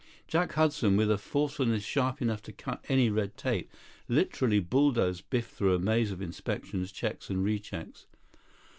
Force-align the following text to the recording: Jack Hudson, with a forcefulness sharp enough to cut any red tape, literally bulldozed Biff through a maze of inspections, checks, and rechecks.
Jack 0.27 0.53
Hudson, 0.53 0.97
with 0.97 1.11
a 1.11 1.17
forcefulness 1.19 1.83
sharp 1.83 2.23
enough 2.23 2.41
to 2.41 2.51
cut 2.51 2.83
any 2.89 3.11
red 3.11 3.37
tape, 3.37 3.71
literally 4.07 4.59
bulldozed 4.59 5.29
Biff 5.29 5.49
through 5.49 5.75
a 5.75 5.79
maze 5.79 6.11
of 6.11 6.23
inspections, 6.23 6.91
checks, 6.91 7.29
and 7.29 7.43
rechecks. 7.45 8.07